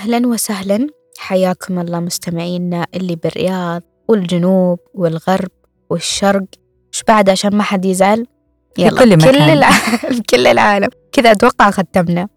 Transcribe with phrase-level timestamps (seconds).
[0.00, 0.86] أهلا وسهلا.
[1.18, 5.50] حياكم الله مستمعينا اللي بالرياض والجنوب والغرب
[5.90, 6.44] والشرق.
[6.92, 8.26] وش بعد عشان ما حد يزعل؟
[8.74, 9.32] في كل مكان.
[9.32, 10.88] كل العالم كل العالم.
[11.12, 12.28] كذا أتوقع ختمنا.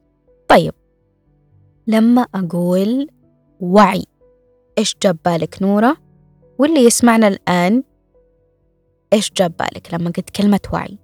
[0.48, 0.74] طيب
[1.88, 3.08] لما أقول
[3.60, 4.06] وعي
[4.78, 5.98] إيش جاب بالك نورة؟
[6.60, 7.84] واللي يسمعنا الآن
[9.14, 10.98] إيش جاب بالك لما قلت كلمة وعي؟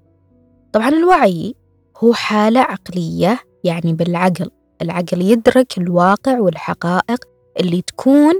[0.73, 1.55] طبعا الوعي
[1.97, 4.51] هو حالة عقلية يعني بالعقل.
[4.81, 7.25] العقل يدرك الواقع والحقائق
[7.59, 8.33] اللي تكون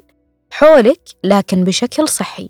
[0.52, 2.50] حولك لكن بشكل صحي.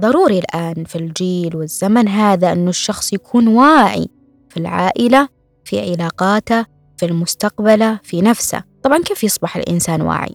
[0.00, 4.08] ضروري الآن في الجيل والزمن هذا أنه الشخص يكون واعي
[4.48, 5.28] في العائلة
[5.64, 6.66] في علاقاته
[6.96, 8.64] في المستقبل في نفسه.
[8.82, 10.34] طبعا كيف يصبح الإنسان واعي؟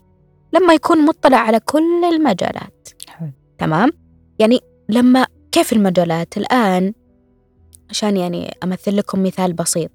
[0.54, 2.90] لما يكون مطلع على كل المجالات.
[3.08, 3.32] حلو.
[3.58, 3.90] تمام؟
[4.40, 4.60] يعني
[4.90, 6.94] لما كيف المجالات؟ الآن
[7.90, 9.92] عشان يعني أمثل لكم مثال بسيط.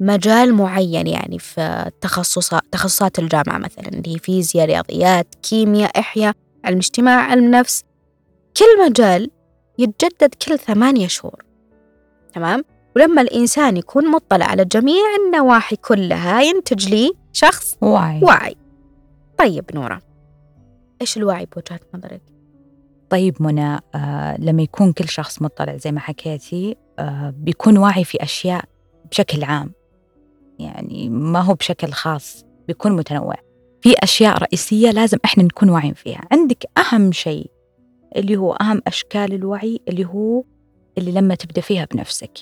[0.00, 6.76] مجال معين يعني في تخصصات تخصصات الجامعة مثلا اللي هي فيزياء رياضيات كيمياء إحياء علم
[6.76, 7.84] اجتماع علم نفس.
[8.56, 9.30] كل مجال
[9.78, 11.44] يتجدد كل ثمانية شهور.
[12.32, 12.64] تمام؟
[12.96, 18.56] ولما الإنسان يكون مطلع على جميع النواحي كلها ينتج لي شخص وعي واعي.
[19.38, 20.00] طيب نورة
[21.00, 22.22] إيش الوعي بوجهة نظرك؟
[23.10, 28.22] طيب منى آه لما يكون كل شخص مطلع زي ما حكيتي آه بيكون واعي في
[28.22, 28.64] أشياء
[29.10, 29.72] بشكل عام.
[30.58, 33.34] يعني ما هو بشكل خاص بيكون متنوع.
[33.80, 36.20] في أشياء رئيسية لازم إحنا نكون واعيين فيها.
[36.32, 37.50] عندك أهم شيء
[38.16, 40.44] اللي هو أهم أشكال الوعي اللي هو
[40.98, 42.38] اللي لما تبدأ فيها بنفسك.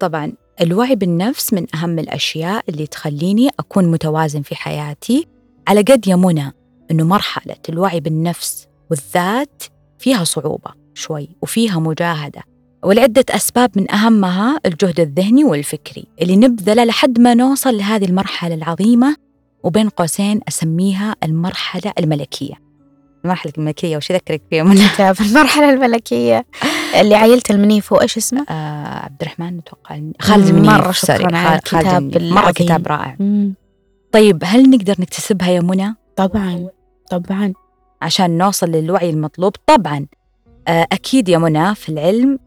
[0.00, 5.26] طبعا الوعي بالنفس من أهم الأشياء اللي تخليني أكون متوازن في حياتي.
[5.68, 6.52] على قد يا منى
[6.90, 9.62] أنه مرحلة الوعي بالنفس والذات
[9.98, 12.42] فيها صعوبة شوي وفيها مجاهدة.
[12.84, 19.16] ولعدة أسباب من أهمها الجهد الذهني والفكري اللي نبذله لحد ما نوصل لهذه المرحلة العظيمة
[19.62, 22.54] وبين قوسين أسميها المرحلة الملكية
[23.24, 24.78] المرحلة الملكية وش أذكرك فيها من
[25.20, 26.46] المرحلة الملكية
[27.00, 32.22] اللي عيلة المنيف وإيش اسمه؟ آه عبد الرحمن أتوقع خالد المنيف مرة شكراً على الكتاب.
[32.22, 32.50] مرة.
[32.50, 33.54] كتاب رائع مم.
[34.12, 36.68] طيب هل نقدر نكتسبها يا منى طبعا
[37.10, 37.52] طبعا
[38.02, 40.06] عشان نوصل للوعي المطلوب طبعا
[40.68, 42.38] آه، أكيد يا منى في العلم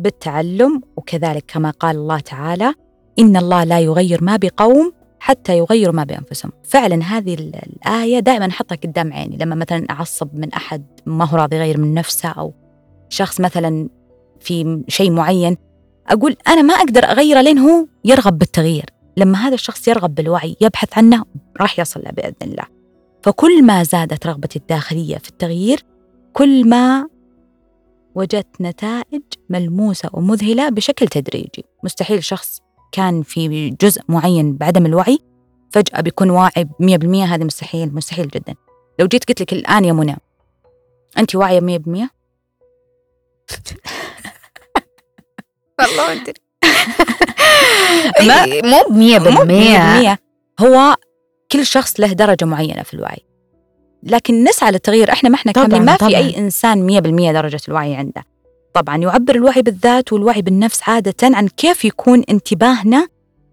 [0.00, 2.74] بالتعلم وكذلك كما قال الله تعالى
[3.18, 6.52] إن الله لا يغير ما بقوم حتى يغيروا ما بأنفسهم.
[6.64, 9.36] فعلا هذه ال- الآية دائما أحطها قدام عيني.
[9.36, 12.52] لما مثلا أعصب من أحد ما هو راضي يغير من نفسه أو
[13.08, 13.88] شخص مثلا
[14.40, 15.56] في شيء معين
[16.08, 18.84] أقول أنا ما أقدر أغيره لين هو يرغب بالتغيير.
[19.16, 21.24] لما هذا الشخص يرغب بالوعي يبحث عنه
[21.60, 22.64] راح يصل له بإذن الله.
[23.22, 25.82] فكل ما زادت رغبتي الداخلية في التغيير
[26.32, 27.08] كل ما
[28.14, 31.64] وجدت نتائج ملموسة ومذهلة بشكل تدريجي.
[31.84, 32.60] مستحيل شخص
[32.92, 35.18] كان في جزء معين بعدم الوعي
[35.72, 38.54] فجأة بيكون واعي 100% هذا مستحيل مستحيل جدا.
[38.98, 40.16] لو جيت قلت لك الآن يا منى
[41.18, 41.62] أنت واعية 100%
[45.80, 46.24] والله
[48.20, 50.14] ما- مو بمية مو بالمية.
[50.14, 50.18] 100%
[50.64, 50.96] هو
[51.52, 53.24] كل شخص له درجة معينة في الوعي.
[54.02, 55.12] لكن نسعى للتغيير.
[55.12, 56.10] إحنا ما إحنا كاملين ما طبعاً.
[56.10, 58.24] في أي إنسان 100% درجة الوعي عنده.
[58.74, 63.08] طبعا يعبر الوعي بالذات والوعي بالنفس عادة عن كيف يكون انتباهنا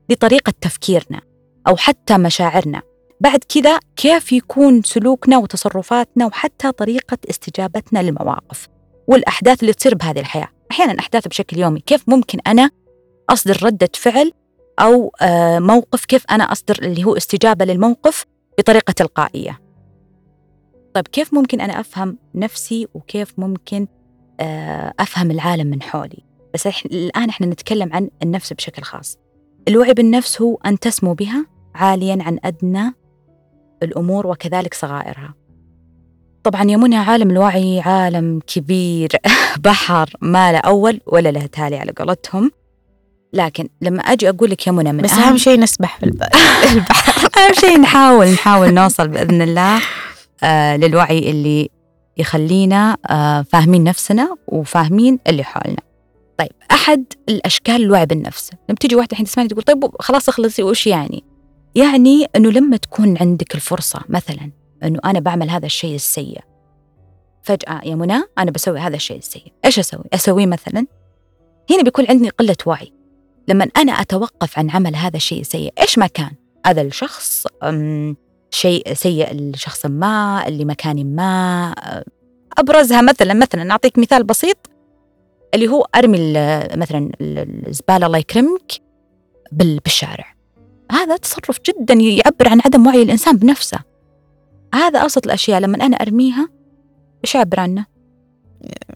[0.10, 1.22] لطريقة تفكيرنا
[1.68, 2.82] أو حتى مشاعرنا.
[3.22, 8.68] بعد كذا كيف يكون سلوكنا وتصرفاتنا وحتى طريقة استجابتنا للمواقف
[9.08, 10.48] والأحداث اللي تصير بهذه الحياة.
[10.72, 11.80] أحيانا أحداث بشكل يومي.
[11.80, 12.70] كيف ممكن أنا
[13.30, 14.32] أصدر ردة فعل
[14.80, 18.26] أو آه، موقف؟ كيف أنا أصدر اللي هو استجابة للموقف
[18.58, 19.67] بطريقة تلقائية؟
[20.98, 23.88] طيب كيف ممكن أنا أفهم نفسي وكيف ممكن
[24.40, 29.18] آه، أفهم العالم من حولي؟ بس إح- الآن إحنا نتكلم عن النفس بشكل خاص.
[29.68, 32.94] الوعي بالنفس هو أن تسمو بها عاليا عن أدنى
[33.84, 35.34] الأمور وكذلك صغائرها.
[36.44, 39.10] طبعا يا منى عالم الوعي عالم كبير
[39.66, 42.52] بحر ما له أول ولا له تالي على قولتهم.
[43.34, 46.24] لكن لما أجي أقول لك يا منى من بس أهم شيء نسبح في الب-
[46.74, 47.30] البحر.
[47.42, 49.82] أهم شيء نحاول نحاول نوصل بإذن الله.
[50.78, 51.70] للوعي اللي
[52.18, 55.82] يخلينا آه فاهمين نفسنا وفاهمين اللي حولنا.
[56.38, 58.52] طيب أحد الأشكال الوعي بالنفس.
[58.70, 61.24] لما تيجي واحدة الحين تسمعني تقول طيب خلاص اخلصي وش يعني؟
[61.76, 64.52] يعني أنه لما تكون عندك الفرصة مثلا
[64.84, 66.40] أنه أنا بعمل هذا الشيء السيء
[67.44, 70.86] فجأة يا منى أنا بسوي هذا الشيء السيء إيش أسوي؟ أسويه مثلا؟
[71.72, 72.94] هنا بيكون عندي قلة وعي.
[73.48, 76.32] لما أنا أتوقف عن عمل هذا الشيء السيء إيش ما كان
[76.66, 77.48] هذا الشخص
[78.52, 81.76] شيء سيء لشخص ما لمكان ما.
[82.58, 84.58] أبرزها مثلا مثلا أعطيك مثال بسيط
[85.54, 86.18] اللي هو أرمي
[86.76, 88.72] مثلا ال- الزبالة الله يكرمك
[89.52, 90.36] بال- بالشارع.
[90.92, 93.80] هذا تصرف جدا يعبر عن عدم وعي الإنسان بنفسه.
[94.74, 96.50] هذا أبسط الأشياء لما أنا أرميها
[97.26, 97.86] إيش أعبر عنه؟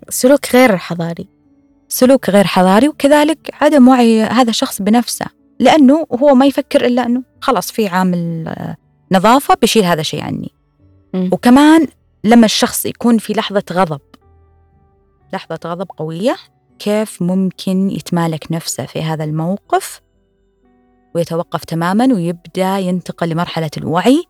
[0.10, 1.28] سلوك غير حضاري.
[1.88, 5.26] سلوك غير حضاري وكذلك عدم وعي هذا الشخص بنفسه
[5.60, 8.54] لأنه هو ما يفكر إلا أنه خلاص في عامل
[9.12, 10.52] نظافة بيشيل هذا الشيء عني.
[11.14, 11.30] مم.
[11.34, 11.88] وكمان
[12.24, 14.02] لما الشخص يكون في لحظة غضب
[15.34, 16.36] لحظة غضب قوية
[16.80, 20.02] كيف ممكن يتمالك نفسه في هذا الموقف
[21.16, 24.24] ويتوقف تماما ويبدأ ينتقل لمرحلة الوعي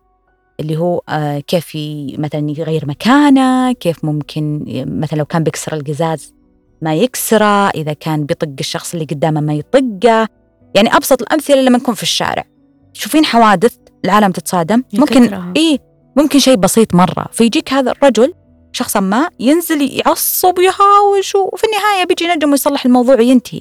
[0.60, 1.72] اللي هو آه، كيف
[2.18, 4.64] مثلا يغير مكانه كيف ممكن
[5.00, 6.34] مثلا لو كان بيكسر القزاز
[6.82, 10.28] ما يكسره إذا كان بيطق الشخص اللي قدامه ما يطقه.
[10.74, 12.44] يعني أبسط الأمثلة لما نكون في الشارع.
[12.94, 14.82] تشوفين حوادث العالم تتصادم.
[14.94, 15.34] ممكن.
[15.56, 15.78] إيه
[16.16, 17.26] ممكن شيء بسيط مرة.
[17.32, 18.34] فيجيك هذا الرجل
[18.72, 23.60] شخصا ما ينزل يعصب ويهاوش وفي النهاية بيجي نجم ويصلح الموضوع وينتهي.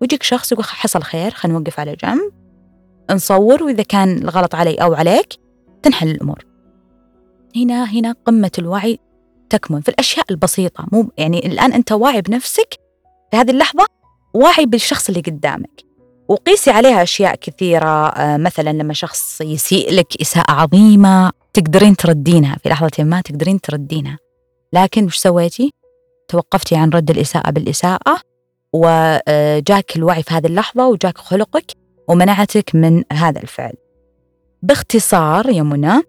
[0.00, 2.32] ويجيك شخص يقول حصل خير خلينا نوقف على جنب.
[3.10, 5.34] نصور وإذا كان الغلط علي أو عليك
[5.82, 6.44] تنحل الأمور.
[7.56, 8.98] هنا هنا قمة الوعي
[9.50, 9.80] تكمن.
[9.80, 12.74] في الأشياء البسيطة مو يعني الآن أنت واعي بنفسك
[13.30, 13.86] في هذه اللحظة
[14.34, 15.91] واعي بالشخص اللي قدامك.
[16.32, 22.68] وقيسي عليها أشياء كثيرة آه، مثلا لما شخص يسيء لك إساءة عظيمة تقدرين تردينها في
[22.68, 24.18] لحظة ما تقدرين تردينها.
[24.72, 25.72] لكن وش سويتي؟
[26.28, 28.20] توقفتي عن رد الإساءة بالإساءة
[28.72, 31.72] وجاك الوعي في هذه اللحظة وجاك خلقك
[32.08, 33.74] ومنعتك من هذا الفعل.
[34.62, 36.02] باختصار يا منى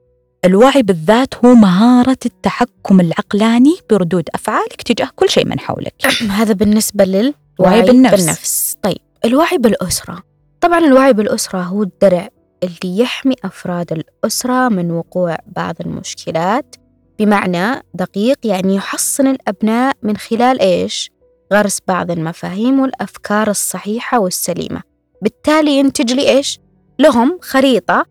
[0.46, 5.94] الوعي بالذات هو مهارة التحكم العقلاني بردود أفعالك تجاه كل شيء من حولك.
[6.40, 8.16] هذا بالنسبة للوعي وعي بالنفس.
[8.16, 8.78] بالنفس.
[8.82, 9.13] طيب.
[9.26, 10.24] الوعي بالأسرة
[10.62, 12.30] طبعا الوعي بالأسرة هو الدرع
[12.64, 16.76] اللي يحمي أفراد الأسرة من وقوع بعض المشكلات
[17.20, 21.12] بمعنى دقيق يعني يحصن الأبناء من خلال إيش؟
[21.54, 24.82] غرس بعض المفاهيم والأفكار الصحيحة والسليمة
[25.22, 26.60] بالتالي ينتج لي إيش؟
[27.00, 28.06] لهم خريطة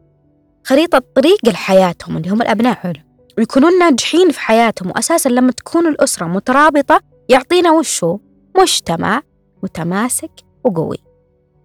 [0.64, 3.00] خريطة طريق لحياتهم اللي هم الأبناء حلو
[3.38, 8.18] ويكونون ناجحين في حياتهم وأساسا لما تكون الأسرة مترابطة يعطينا وشو؟
[8.58, 9.22] مجتمع
[9.62, 10.98] متماسك وقوي.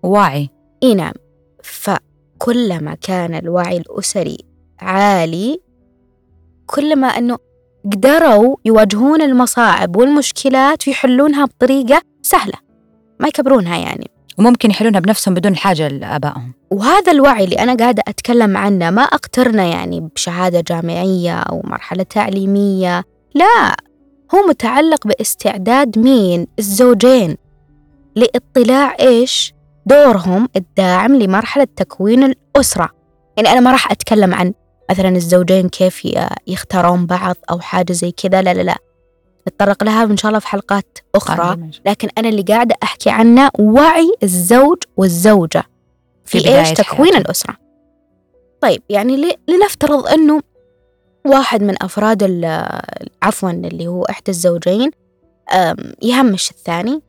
[0.04, 0.50] واعي.
[0.84, 1.14] إي نعم.
[1.64, 4.38] فكلما كان الوعي الأسري
[4.80, 5.60] عالي
[6.66, 7.38] كلما أنه
[7.86, 12.54] قدروا يواجهون المصاعب والمشكلات ويحلونها بطريقة سهلة
[13.20, 14.12] ما يكبرونها يعني.
[14.38, 16.54] وممكن يحلونها بنفسهم بدون حاجة لآبائهم.
[16.72, 23.04] وهذا الوعي اللي أنا قاعدة أتكلم عنه ما أقترنه يعني بشهادة جامعية أو مرحلة تعليمية
[23.36, 23.76] لا.
[24.36, 27.38] هو متعلق باستعداد مين؟ الزوجين.
[28.18, 29.54] لاطلاع إيش
[29.86, 32.90] دورهم الداعم لمرحلة تكوين الأسرة.
[33.38, 34.54] يعني أنا ما راح أتكلم عن
[34.92, 36.08] مثلا الزوجين كيف
[36.48, 38.78] يختارون بعض أو حاجة زي كذا لا لا لا.
[39.48, 41.70] نتطرق لها إن شاء الله في حلقات أخرى.
[41.86, 45.64] لكن أنا اللي قاعدة أحكي عنه وعي الزوج والزوجة
[46.26, 47.22] في, في إيش تكوين حياتهم.
[47.22, 47.58] الأسرة.
[48.62, 50.42] طيب يعني لنفترض أنه
[51.26, 52.82] واحد من أفراد ال-
[53.24, 54.92] عفوا اللي هو إحدى الزوجين
[56.02, 57.02] يهمش الثاني.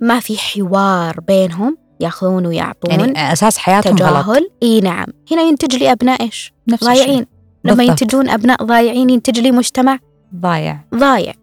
[0.00, 4.24] ما في حوار بينهم ياخذون ويعطون يعني أساس حياتهم غلط.
[4.24, 4.50] تجاهل.
[4.62, 5.06] إي نعم.
[5.32, 7.04] هنا ينتج لي أبناء إيش؟ نفس الشيء.
[7.04, 7.26] ضايعين.
[7.64, 7.84] لما.
[7.84, 9.98] ينتجون أبناء ضايعين ينتج لي مجتمع
[10.34, 10.80] ضايع.
[10.94, 11.34] ضايع.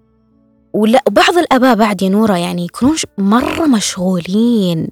[0.74, 4.88] ولا وبعض الآباء بعد يا نورة يعني يكونون مرة مشغولين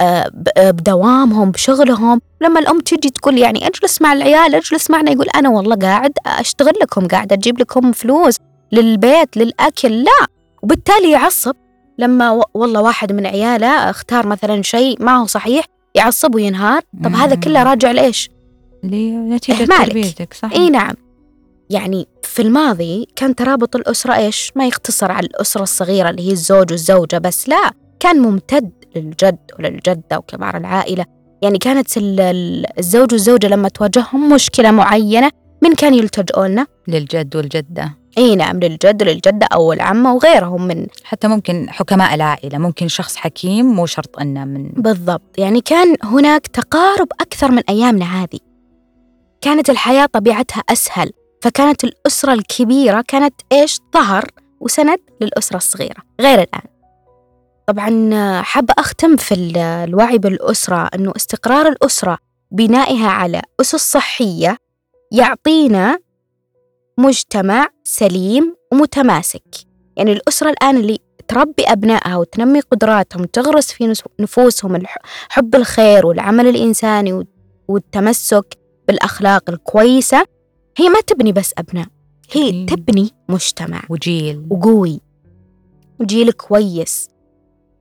[0.00, 2.20] آه، آه، بدوامهم بشغلهم.
[2.40, 6.72] لما الأم تجي تقول يعني أجلس مع العيال أجلس معنا يقول أنا والله قاعد أشتغل
[6.82, 8.38] لكم قاعد أجيب لكم فلوس
[8.72, 10.04] للبيت للأكل.
[10.04, 10.26] لا.
[10.62, 11.56] وبالتالي يعصب.
[11.98, 17.34] لما والله واحد من عياله اختار مثلا شيء ما هو صحيح يعصب وينهار طب هذا.
[17.34, 18.30] كله راجع لإيش
[18.82, 19.64] لنتيجة.
[19.64, 20.94] تربيتك صح إي نعم
[21.70, 26.70] يعني في الماضي كان ترابط الأسرة إيش؟ ما يقتصر على الأسرة الصغيرة اللي هي الزوج
[26.72, 31.04] والزوجة بس لا كان ممتد للجد وللجدة وكبار العائلة
[31.42, 35.30] يعني كانت ال- ال- الزوج والزوجة لما تواجههم مشكلة معينة
[35.62, 41.28] من كان يلتجئوا لنا؟ للجد والجدة إي نعم للجد وللجدة أو العمة وغيرهم من حتى
[41.28, 45.38] ممكن حكماء العائلة ممكن شخص حكيم مو شرط أنه من بالضبط.
[45.38, 48.38] يعني كان هناك تقارب أكثر من أيامنا هذه.
[49.40, 51.10] كانت الحياة طبيعتها أسهل
[51.42, 54.24] فكانت الأسرة الكبيرة كانت إيش؟ ظهر
[54.60, 56.62] وسند للأسرة الصغيرة غير الآن.
[57.66, 62.18] طبعا حابة أختم في ال- الوعي بالأسرة أنه استقرار الأسرة
[62.50, 64.58] بنائها على أسس صحية
[65.12, 65.98] يعطينا
[66.98, 69.42] مجتمع سليم ومتماسك.
[69.96, 70.98] يعني الأسرة الآن اللي
[71.28, 74.82] تربي أبنائها وتنمي قدراتهم تغرس في نفوسهم
[75.28, 77.26] حب الخير والعمل الإنساني وال-
[77.68, 80.24] والتمسك بالأخلاق الكويسة
[80.76, 81.86] هي ما تبني بس أبناء
[82.32, 83.82] هي تبني- تبني مجتمع.
[83.88, 84.46] وجيل.
[84.50, 85.00] وقوي.
[86.00, 87.08] وجيل كويس.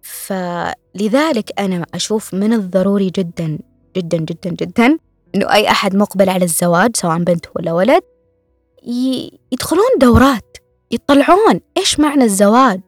[0.01, 3.60] فلذلك أنا أشوف من الضروري جدا
[3.98, 4.98] جدا جدا جدا
[5.36, 8.01] إنه أي أحد مقبل على الزواج سواء بنت ولا ولد
[9.51, 10.58] يدخلون دورات
[10.92, 12.82] يطلعون إيش معنى الزواج؟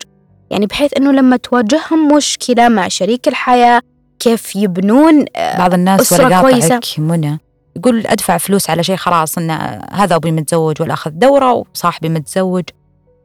[0.49, 3.81] يعني بحيث أنه لما تواجههم مشكلة مع شريك الحياة
[4.19, 6.79] كيف يبنون آه، بعض الناس أسرة كويسة.
[6.97, 7.39] منى.
[7.75, 9.51] يقول أدفع فلوس على شيء خلاص إن
[9.91, 12.63] هذا أبوي متزوج ولا أخذ دورة وصاحبي متزوج.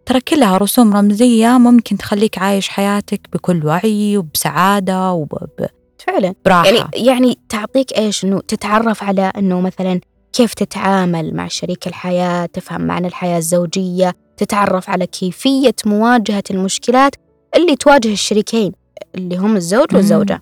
[0.07, 5.73] ترى كلها رسوم رمزية ممكن تخليك عايش حياتك بكل وعي وبسعادة وبراحه
[6.07, 6.35] فعلا.
[6.45, 10.01] يعني يعني تعطيك إيش؟ إنه تتعرف على إنه مثلا
[10.33, 17.15] كيف تتعامل مع شريك الحياة تفهم معنى الحياة الزوجية تتعرف على كيفية مواجهة المشكلات
[17.57, 18.73] اللي تواجه الشريكين
[19.15, 19.95] اللي هم الزوج.
[19.95, 20.41] والزوجة.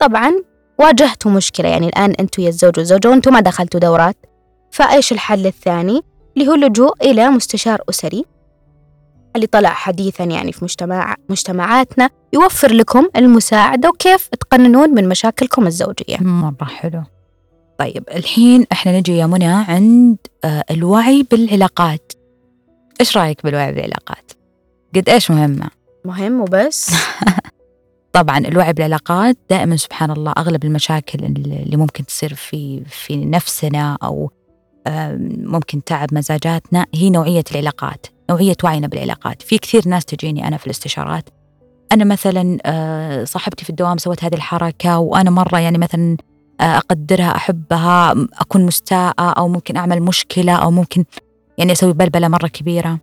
[0.00, 0.32] طبعا
[0.78, 4.16] واجهتوا مشكلة يعني الآن أنتوا يا الزوج والزوجة وأنتوا ما دخلتوا دورات.
[4.70, 6.00] فإيش الحل الثاني؟
[6.36, 8.24] اللي هو اللجوء إلى مستشار أسري
[9.36, 16.16] اللي طلع حديثا يعني في مجتمع مجتمعاتنا يوفر لكم المساعدة وكيف تقننون من مشاكلكم الزوجية.
[16.20, 17.02] مرة حلو.
[17.78, 22.12] طيب الحين إحنا نجي يا منى عند آه، الوعي بالعلاقات.
[23.00, 24.32] إيش رأيك بالوعي بالعلاقات؟
[24.94, 25.70] قد إيش مهمة؟
[26.04, 26.90] مهم وبس.
[28.12, 34.30] طبعا الوعي بالعلاقات دائما سبحان الله أغلب المشاكل اللي ممكن تصير في في نفسنا أو
[34.86, 40.56] آم، ممكن تعب مزاجاتنا هي نوعية العلاقات، نوعية وعينا بالعلاقات، في كثير ناس تجيني أنا
[40.56, 41.28] في الاستشارات.
[41.92, 47.36] أنا مثلا آه، صاحبتي في الدوام سوت هذه الحركة وأنا مرة يعني مثلا آه، أقدرها
[47.36, 51.04] أحبها أكون مستاءة أو ممكن أعمل مشكلة أو ممكن
[51.58, 52.98] يعني أسوي بلبلة مرة كبيرة.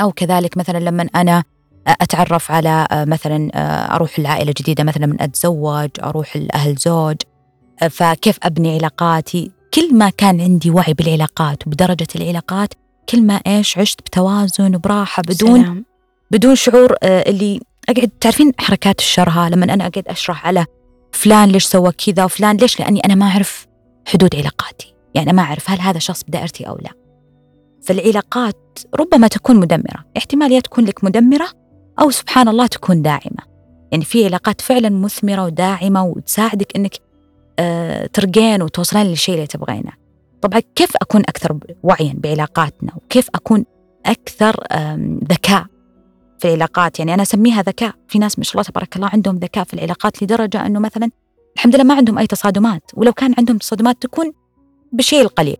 [0.00, 1.44] أو كذلك مثلا لما أنا
[1.86, 3.50] أتعرف على مثلا
[3.94, 7.16] أروح لعائلة جديدة مثلا من أتزوج أروح لأهل زوج
[7.90, 12.74] فكيف أبني علاقاتي؟ كل ما كان عندي وعي بالعلاقات وبدرجة العلاقات
[13.08, 15.84] كل ما إيش عشت بتوازن وبراحة بدون سلام.
[16.30, 20.66] بدون شعور آه، اللي أقعد تعرفين حركات الشرها لما أنا أقعد أشرح على
[21.12, 23.66] فلان ليش سوى كذا وفلان ليش؟ لأني أنا ما أعرف
[24.06, 24.94] حدود علاقاتي.
[25.14, 26.90] يعني ما أعرف هل هذا شخص بدائرتي أو لا.
[27.82, 30.04] فالعلاقات ربما تكون مدمرة.
[30.16, 31.48] احتمال يا تكون لك مدمرة
[32.00, 33.50] أو سبحان الله تكون داعمة.
[33.92, 36.94] يعني في علاقات فعلا مثمرة وداعمة وتساعدك إنك
[37.58, 39.92] آه، ترقين وتوصلين للشيء اللي تبغينه.
[40.42, 43.64] طبعا كيف أكون أكثر وعيا بعلاقاتنا؟ وكيف أكون
[44.06, 44.56] أكثر
[45.32, 45.66] ذكاء؟
[46.40, 46.98] في العلاقات.
[46.98, 47.94] يعني أنا أسميها ذكاء.
[48.08, 51.10] في ناس ما شاء الله تبارك الله عندهم ذكاء في العلاقات لدرجة أنه مثلا
[51.56, 52.90] الحمد لله ما عندهم أي تصادمات.
[52.94, 54.32] ولو كان عندهم تصادمات تكون
[54.92, 55.56] بشيء القليل.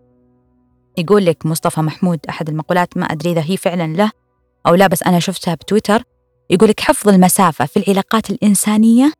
[0.97, 4.11] يقول لك مصطفى محمود أحد المقولات ما أدري إذا هي فعلا له
[4.67, 6.03] أو لا بس أنا شفتها بتويتر.
[6.49, 9.13] يقول لك حفظ المسافة في العلاقات الإنسانية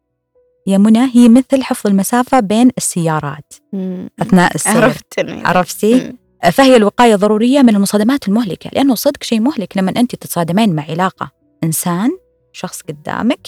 [0.67, 3.53] يا منى هي مثل حفظ المسافة بين السيارات.
[3.73, 4.09] مم.
[4.21, 4.83] أثناء السير.
[4.83, 6.17] عرفت عرفتي؟ مم.
[6.51, 11.40] فهي الوقاية ضرورية من المصادمات المهلكة لأنه صدق شيء مهلك لما أنت تتصادمين مع علاقة.
[11.63, 12.17] إنسان
[12.53, 13.47] شخص قدامك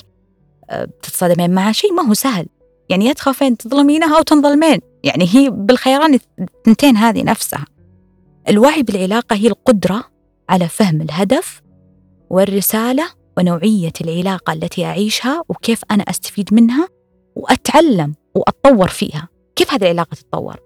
[0.70, 2.46] آه، بتتصادمين معه شيء ما هو سهل.
[2.90, 7.66] يعني يا تخافين تظلمينها أو تنظلمين يعني هي بالخيران الثنتين هذه نفسها.
[8.50, 10.04] الوعي بالعلاقة هي القدرة
[10.50, 11.62] على فهم الهدف
[12.30, 16.88] والرسالة ونوعية العلاقة التي أعيشها وكيف أنا أستفيد منها
[17.36, 19.28] وأتعلم وأتطور فيها.
[19.56, 20.60] كيف هذه العلاقة تتطور؟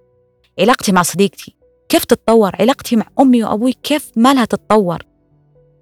[0.60, 1.56] علاقتي مع صديقتي.
[1.90, 5.04] كيف تتطور؟ علاقتي مع أمي وأبوي كيف ما لها تتطور؟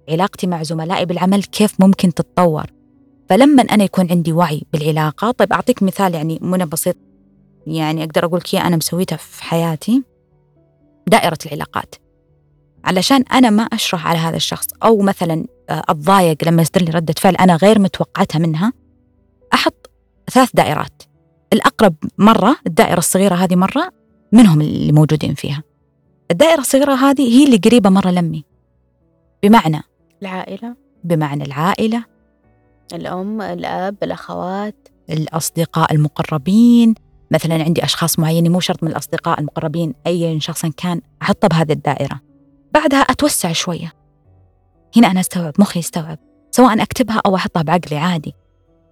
[0.08, 2.66] علاقتي مع زملائي بالعمل كيف ممكن تتطور.
[3.28, 6.96] فلما أنا يكون عندي وعي بالعلاقة طيب أعطيك مثال يعني منى بسيط
[7.66, 10.02] يعني أقدر أقول لك أنا مسويتها في حياتي.
[11.06, 11.94] دائرة العلاقات.
[12.84, 17.14] علشان أنا ما أشرح على هذا الشخص أو مثلا آه، أتضايق لما يصدر لي ردة
[17.18, 18.72] فعل أنا غير متوقعتها منها
[19.54, 19.90] أحط
[20.30, 21.02] ثلاث دائرات.
[21.52, 23.92] الأقرب مرة الدائرة الصغيرة هذه مرة
[24.32, 25.62] منهم اللي موجودين فيها.
[26.30, 28.44] الدائرة الصغيرة هذه هي اللي قريبة مرة لمي
[29.42, 29.82] بمعنى
[30.22, 32.04] العائلة؟ بمعنى العائلة؟
[32.94, 34.88] الأم الأب الأخوات.
[35.10, 36.94] الأصدقاء المقربين.
[37.30, 42.20] مثلا عندي أشخاص معينين مو شرط من الأصدقاء المقربين أي شخص كان أحطه بهذه الدائرة.
[42.74, 43.92] بعدها أتوسع شوية.
[44.96, 46.18] هنا أنا أستوعب مخي يستوعب.
[46.50, 48.34] سواء أكتبها أو أحطها بعقلي عادي.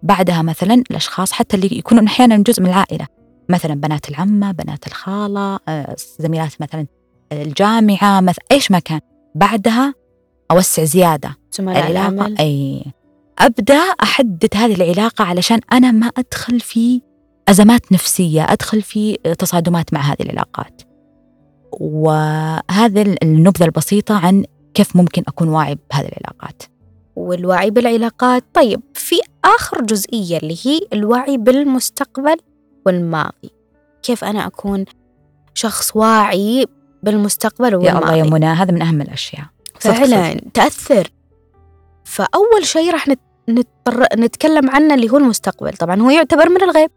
[0.03, 3.07] بعدها مثلا الأشخاص حتى اللي يكونون أحيانا جزء من العائلة.
[3.49, 6.87] مثلا بنات العمة بنات الخالة آه، زميلات مثلا
[7.33, 9.01] الجامعة مثلا إيش ما كان.
[9.35, 9.95] بعدها
[10.51, 11.37] أوسع زيادة.
[11.53, 12.85] زملاء العمل؟ أي.
[13.39, 17.01] أبدأ أحدد هذه العلاقة علشان أنا ما أدخل في
[17.49, 20.83] أزمات نفسية أدخل في تصادمات مع هذه العلاقات.
[21.81, 26.63] وهذه النبذة البسيطة عن كيف ممكن أكون واعي بهذه العلاقات.
[27.17, 32.37] والوعي بالعلاقات طيب في آخر جزئية اللي هي الوعي بالمستقبل
[32.87, 33.51] والماضي.
[34.03, 34.85] كيف أنا أكون
[35.55, 36.67] شخص واعي
[37.03, 39.45] بالمستقبل يا والماضي الله يا منى هذا من أهم الأشياء.
[39.81, 40.41] فعلا.
[40.55, 41.11] تأثر.
[42.05, 45.73] فأول شيء راح نت- نضطر نتكلم عنه اللي هو المستقبل.
[45.73, 46.91] طبعا هو يعتبر من الغيب.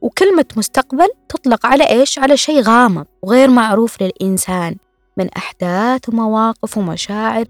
[0.00, 4.76] وكلمة مستقبل تطلق على إيش؟ على شيء غامض وغير معروف للإنسان
[5.16, 7.44] من أحداث ومواقف ومشاعر.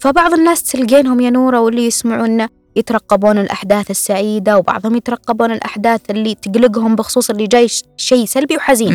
[0.00, 6.96] فبعض الناس تلقينهم يا نورة واللي يسمعونا يترقبون الأحداث السعيدة وبعضهم يترقبون الأحداث اللي تقلقهم
[6.96, 8.92] بخصوص اللي جاي شيء سلبي وحزين.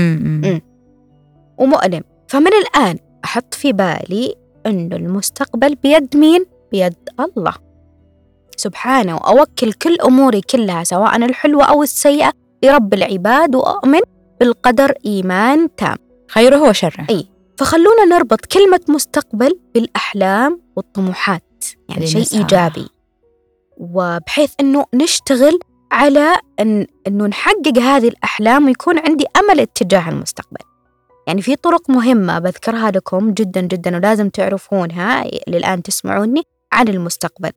[1.57, 2.03] ومؤلم.
[2.27, 4.35] فمن الآن أحط في بالي
[4.65, 7.53] أنه المستقبل بيد مين؟ بيد الله.
[8.57, 12.31] سبحانه وأوكل كل أموري كلها سواء الحلوة أو السيئة
[12.63, 13.99] لرب العباد وأؤمن
[14.39, 15.95] بالقدر إيمان تام.
[16.27, 17.05] خيره وشره.
[17.09, 17.27] أي.
[17.57, 21.65] فخلونا نربط كلمة مستقبل بالأحلام والطموحات.
[21.89, 22.39] يعني شيء.
[22.39, 22.87] إيجابي.
[23.77, 25.59] وبحيث أنه نشتغل
[25.91, 30.68] على أن أنه نحقق هذه الأحلام ويكون عندي أمل اتجاه المستقبل.
[31.29, 37.51] يعني في طرق مهمة بذكرها لكم جدا جدا ولازم تعرفونها اللي الآن تسمعوني عن المستقبل.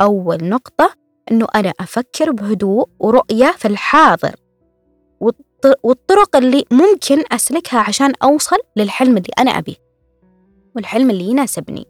[0.00, 0.94] أول نقطة
[1.30, 4.34] أنه أنا أفكر بهدوء ورؤية في الحاضر.
[5.24, 9.76] والط- والطرق اللي ممكن أسلكها عشان أوصل للحلم اللي أنا أبيه.
[10.76, 11.86] والحلم اللي يناسبني.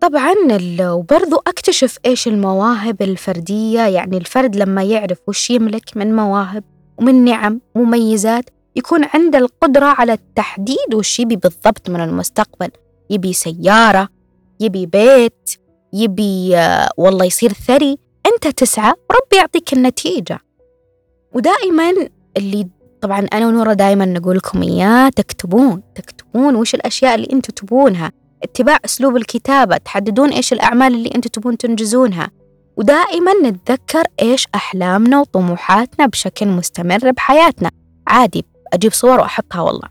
[0.00, 0.34] طبعا
[0.82, 6.64] وبرضو أكتشف إيش المواهب الفردية يعني الفرد لما يعرف وش يملك من مواهب
[6.98, 8.44] ومن نعم مميزات
[8.76, 12.68] يكون عنده القدرة على التحديد وش يبي بالضبط من المستقبل.
[13.10, 14.08] يبي سيارة
[14.60, 15.50] يبي بيت
[15.92, 17.98] يبي آه، والله يصير ثري.
[18.26, 20.38] أنت تسعى وربي يعطيك النتيجة.
[21.32, 21.92] ودائما
[22.36, 22.68] اللي
[23.00, 28.12] طبعا أنا ونورة دائما نقول لكم إياه تكتبون تكتبون وش الأشياء اللي أنتم تبونها.
[28.42, 32.30] اتباع أسلوب الكتابة تحددون إيش الأعمال اللي أنتم تبون تنجزونها.
[32.76, 37.70] ودائما نتذكر إيش أحلامنا وطموحاتنا بشكل مستمر بحياتنا.
[38.06, 39.88] عادي أجيب صور وأحطها والله.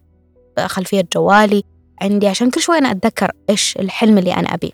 [0.66, 1.64] خلفية جوالي
[2.02, 4.72] عندي عشان كل شوي أنا أتذكر إيش الحلم اللي أنا أبيه.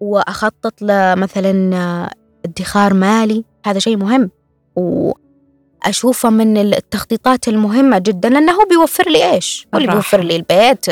[0.00, 2.10] وأخطط لمثلا
[2.44, 3.44] ادخار مالي.
[3.66, 4.30] هذا شيء مهم.
[4.76, 9.92] وأشوفه من التخطيطات المهمة جدا لأنه هو بيوفر لي إيش؟ هو اللي.
[9.92, 10.86] بيوفر لي البيت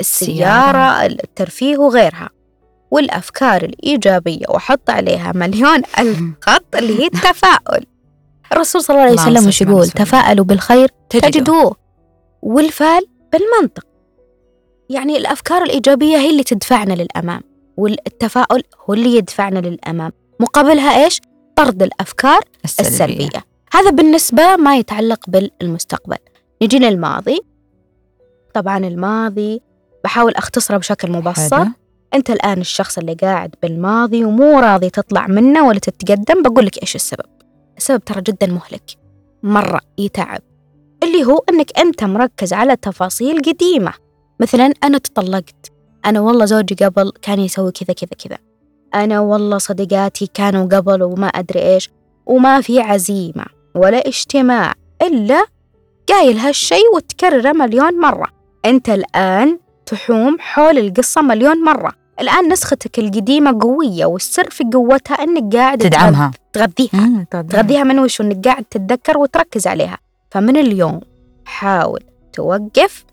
[0.00, 2.30] السيارة الترفيه وغيرها.
[2.90, 7.86] والأفكار الإيجابية وأحط عليها مليون ألف خط اللي هي التفاؤل.
[8.52, 9.88] الرسول صلى الله عليه وسلم وش يقول.
[9.88, 11.76] تفاءلوا بالخير تجده تجدوه.
[12.42, 13.86] والفال بالمنطق.
[14.90, 17.40] يعني الأفكار الإيجابية هي اللي تدفعنا للأمام
[17.76, 20.12] والتفاؤل هو اللي يدفعنا للأمام.
[20.40, 21.20] مقابلها إيش؟
[21.56, 23.28] طرد الأفكار السلبية.
[23.72, 26.16] هذا بالنسبة ما يتعلق بالمستقبل.
[26.62, 27.40] نجي للماضي
[28.54, 29.60] طبعا الماضي
[30.04, 31.54] بحاول أختصره بشكل مبسط.
[31.54, 31.66] حلو.
[32.14, 36.94] أنت الآن الشخص اللي قاعد بالماضي ومو راضي تطلع منه ولا تتقدم بقول لك إيش
[36.94, 37.39] السبب؟
[37.80, 38.82] السبب ترى جدا مهلك.
[39.42, 40.40] مرة يتعب.
[41.02, 43.92] اللي هو أنك أنت مركز على تفاصيل قديمة.
[44.40, 45.72] مثلا أنا تطلقت.
[46.06, 48.38] أنا والله زوجي قبل كان يسوي كذا كذا كذا.
[48.94, 51.90] أنا والله صديقاتي كانوا قبل وما أدري إيش.
[52.26, 55.44] وما في عزيمة ولا اجتماع إلا
[56.08, 58.28] قايل هالشي وتكرره مليون مرة.
[58.64, 61.92] أنت الآن تحوم حول القصة مليون مرة.
[62.20, 66.30] الآن نسختك القديمة قوية والسر في قوتها أنك قاعد تدعمها.
[66.52, 67.26] تغذيها.
[67.30, 69.98] تغذيها من وش؟ إنك قاعد تتذكر وتركز عليها.
[70.30, 71.00] فمن اليوم
[71.44, 72.00] حاول
[72.32, 73.04] توقف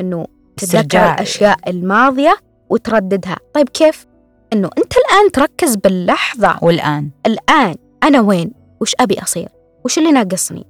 [0.00, 1.14] إنه تتذكر استرجاع.
[1.14, 2.36] الأشياء الماضية
[2.70, 3.36] وترددها.
[3.54, 4.06] طيب كيف؟
[4.52, 6.58] إنه أنت الآن تركز باللحظة.
[6.62, 7.10] والآن.
[7.26, 9.48] الآن أنا وين؟ وش أبي أصير؟
[9.84, 10.66] وش اللي ناقصني؟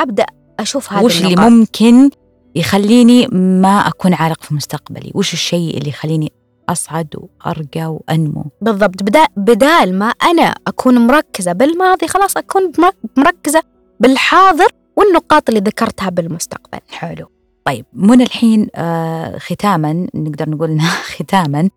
[0.00, 0.26] أبدأ
[0.60, 1.36] أشوف هذه وش اللي.
[1.36, 2.10] ممكن
[2.54, 6.32] يخليني ما أكون عالق في مستقبلي؟ وش الشيء اللي يخليني
[6.68, 8.44] أصعد وأرقى وأنمو.
[8.60, 9.02] بالضبط.
[9.02, 13.62] بدا بدال ما أنا أكون مركزة بالماضي خلاص أكون مر- مركزة
[14.00, 16.78] بالحاضر والنقاط اللي ذكرتها بالمستقبل.
[16.90, 17.26] حلو.
[17.64, 20.80] طيب منى الحين آه ختاما نقدر نقول
[21.18, 21.70] ختاما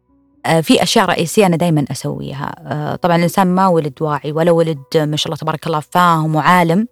[0.46, 2.56] آه في أشياء رئيسية أنا دائما أسويها.
[2.60, 6.88] آه طبعا الإنسان ما ولد واعي ولا ولد ما شاء الله تبارك الله فاهم وعالم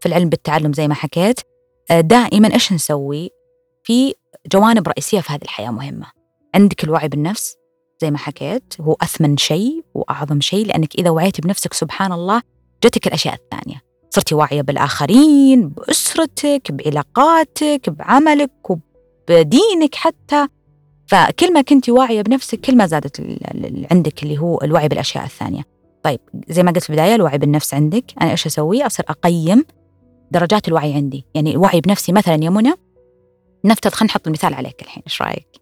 [0.00, 1.40] في العلم بالتعلم زي ما حكيت.
[1.90, 3.30] آه دائما إيش نسوي؟
[3.84, 4.14] في
[4.52, 6.06] جوانب رئيسية في هذه الحياة مهمة.
[6.54, 7.56] عندك الوعي بالنفس
[8.00, 12.42] زي ما حكيت هو أثمن شيء وأعظم شيء لأنك إذا وعيتي بنفسك سبحان الله
[12.84, 13.82] جتك الأشياء الثانية.
[14.10, 20.46] صرتي واعية بالآخرين بأسرتك بعلاقاتك بعملك وبدينك حتى.
[21.06, 23.20] فكل ما كنت واعية بنفسك كل ما زادت
[23.90, 25.62] عندك اللي هو الوعي بالأشياء الثانية.
[26.02, 28.04] طيب زي ما قلت في البداية الوعي بالنفس عندك.
[28.20, 29.64] أنا إيش أسوي؟ أصير أقيم
[30.30, 31.24] درجات الوعي عندي.
[31.34, 32.72] يعني الوعي بنفسي مثلا يا منى
[33.64, 35.61] نفترض خلينا نحط المثال عليك الحين إيش رأيك؟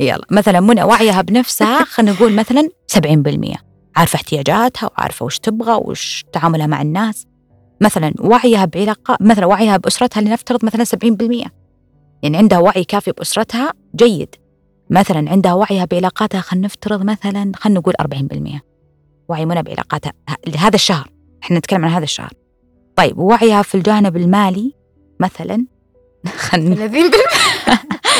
[0.00, 0.26] يلا.
[0.30, 3.58] مثلا منى وعيها بنفسها خلينا نقول مثلا 70%
[3.96, 7.26] عارفة احتياجاتها وعارفة وش تبغى وش تعاملها مع الناس.
[7.80, 11.48] مثلا وعيها بعلاقة مثلا وعيها بأسرتها لنفترض مثلا 70%
[12.22, 14.34] يعني عندها وعي كافي بأسرتها جيد.
[14.90, 18.60] مثلا عندها وعيها بعلاقاتها خلينا نفترض مثلا خلينا نقول 40%
[19.28, 20.12] وعي منى بعلاقاتها
[20.46, 21.10] لهذا الشهر.
[21.42, 22.32] إحنا نتكلم عن هذا الشهر.
[22.96, 24.74] طيب وعيها في الجانب المالي
[25.20, 25.66] مثلا
[26.26, 26.92] خلينا 30%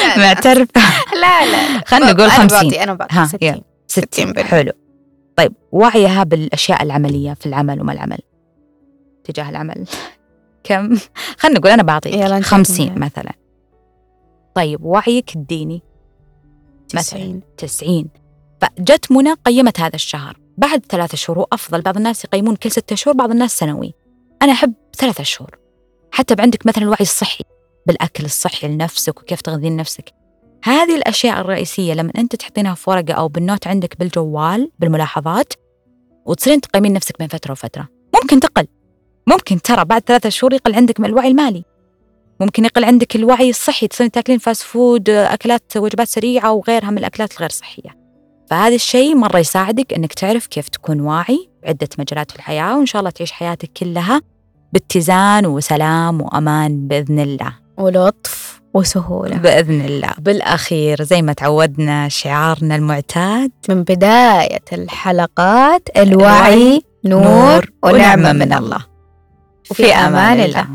[0.05, 0.19] لا لا.
[0.19, 0.81] معترفة
[1.15, 1.81] لا لا.
[1.87, 3.15] خلنا نقول أنا 50 بعطي أنا بعطي.
[3.15, 3.63] ها 60 يلا.
[3.87, 4.45] 60 بالمية.
[4.45, 4.73] حلو.
[5.37, 8.19] طيب وعيها بالأشياء العملية في العمل وما العمل؟
[9.25, 9.85] تجاه العمل.
[10.65, 10.99] كم؟
[11.41, 12.99] خلنا نقول أنا بعطيك يلا نشوف 50 منها.
[12.99, 13.33] مثلا.
[14.55, 15.83] طيب وعيك الديني
[16.89, 18.05] 90 مثلا 90
[18.61, 20.37] فجت منى قيمت هذا الشهر.
[20.59, 23.95] بعد ثلاثة شهور وأفضل بعض الناس يقيمون كل ستة شهور بعض الناس سنوي.
[24.43, 25.59] أنا أحب ثلاثة شهور.
[26.13, 27.45] حتى عندك مثلا الوعي الصحي.
[27.87, 30.13] بالأكل الصحي لنفسك وكيف تغذين نفسك.
[30.65, 35.53] هذه الأشياء الرئيسية لما أنت تحطينها في ورقة أو بال note عندك بالجوال بالملاحظات
[36.27, 37.89] وتصيرين تقيمين نفسك بين فترة وفترة.
[38.15, 38.67] ممكن تقل.
[39.27, 41.65] ممكن ترى بعد ثلاثة شهور يقل عندك من الوعي المالي.
[42.41, 47.33] ممكن يقل عندك الوعي الصحي تصيرين تاكلين fast food أكلات وجبات سريعة وغيرها من الأكلات
[47.33, 48.05] الغير صحية.
[48.51, 53.01] فهذا الشيء مرة يساعدك أنك تعرف كيف تكون واعي بعدة مجالات في الحياة وإن شاء
[53.01, 54.23] الله تعيش حياتك كلها
[54.73, 57.64] باتزان وسلام وأمان بإذن الله.
[57.77, 59.37] ولطف وسهولة.
[59.37, 60.11] بإذن الله.
[60.19, 63.51] بالأخير زي ما تعودنا شعارنا المعتاد.
[63.69, 68.79] من بداية الحلقات الوعي نور ونعمة من الله.
[69.65, 70.67] في أمان الله.